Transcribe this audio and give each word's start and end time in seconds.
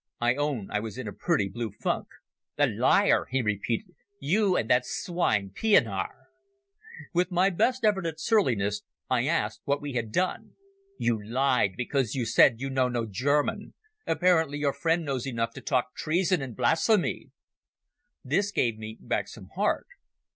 I 0.19 0.33
own 0.33 0.71
I 0.71 0.79
was 0.79 0.97
in 0.97 1.07
a 1.07 1.13
pretty 1.13 1.47
blue 1.47 1.69
funk. 1.79 2.07
"A 2.57 2.65
liar!" 2.65 3.27
he 3.29 3.43
repeated. 3.43 3.93
"You 4.19 4.55
and 4.57 4.67
that 4.67 4.83
swine 4.83 5.51
Pienaar." 5.53 6.25
With 7.13 7.29
my 7.29 7.51
best 7.51 7.85
effort 7.85 8.07
at 8.07 8.19
surliness 8.19 8.81
I 9.11 9.27
asked 9.27 9.61
what 9.65 9.79
we 9.79 9.93
had 9.93 10.11
done. 10.11 10.55
"You 10.97 11.23
lied, 11.23 11.73
because 11.77 12.15
you 12.15 12.25
said 12.25 12.59
you 12.59 12.71
know 12.71 12.89
no 12.89 13.05
German. 13.05 13.75
Apparently 14.07 14.57
your 14.57 14.73
friend 14.73 15.05
knows 15.05 15.27
enough 15.27 15.51
to 15.51 15.61
talk 15.61 15.93
treason 15.95 16.41
and 16.41 16.57
blasphemy." 16.57 17.29
This 18.23 18.51
gave 18.51 18.79
me 18.79 18.97
back 18.99 19.27
some 19.27 19.49
heart. 19.53 19.85